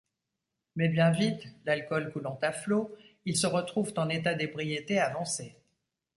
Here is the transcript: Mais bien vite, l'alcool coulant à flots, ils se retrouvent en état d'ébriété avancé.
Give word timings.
Mais 0.75 0.89
bien 0.89 1.11
vite, 1.11 1.43
l'alcool 1.63 2.11
coulant 2.11 2.39
à 2.41 2.51
flots, 2.51 2.91
ils 3.25 3.37
se 3.37 3.45
retrouvent 3.45 3.93
en 3.97 4.09
état 4.09 4.33
d'ébriété 4.33 4.97
avancé. 4.99 5.55